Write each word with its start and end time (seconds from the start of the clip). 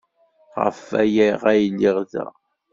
Ɣef 0.63 0.79
waya 0.91 1.29
ay 1.51 1.61
lliɣ 1.73 1.97
da. 2.11 2.25